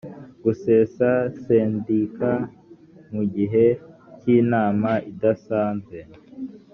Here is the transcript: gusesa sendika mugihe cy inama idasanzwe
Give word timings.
gusesa 0.43 1.07
sendika 1.41 2.31
mugihe 3.13 3.65
cy 4.19 4.25
inama 4.37 4.91
idasanzwe 5.11 5.97